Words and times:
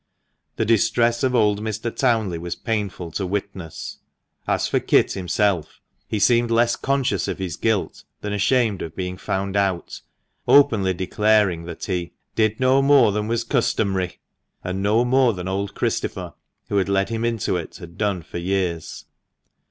The 0.55 0.65
distress 0.65 1.21
of 1.21 1.35
old 1.35 1.61
Mr. 1.61 1.95
Townley 1.95 2.39
was 2.39 2.55
painful 2.55 3.11
to 3.11 3.25
witness. 3.27 3.99
As 4.47 4.67
for 4.67 4.79
Kit 4.79 5.11
himself, 5.13 5.79
he 6.07 6.17
seemed 6.17 6.49
less 6.49 6.75
conscious 6.75 7.27
of 7.27 7.37
his 7.37 7.55
guilt 7.55 8.03
than 8.21 8.33
ashamed 8.33 8.81
of 8.81 8.95
being 8.95 9.15
found 9.15 9.55
out, 9.55 10.01
openly 10.47 10.95
declaring 10.95 11.65
that 11.65 11.85
he 11.85 12.13
"did 12.33 12.59
no 12.59 12.81
more 12.81 13.11
than 13.11 13.27
was 13.27 13.43
customary" 13.43 14.17
and 14.63 14.81
no 14.81 15.05
more 15.05 15.33
than 15.33 15.47
old 15.47 15.75
Christopher, 15.75 16.33
who 16.69 16.77
had 16.77 16.89
led 16.89 17.09
him 17.09 17.23
into 17.23 17.55
it, 17.55 17.75
had 17.77 17.95
done 17.95 18.23
for 18.23 18.39
years. 18.39 19.05